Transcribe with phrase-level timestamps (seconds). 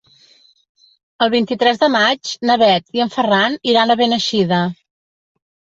[1.25, 4.65] El vint-i-tres de maig na Bet i en Ferran iran a Beneixida.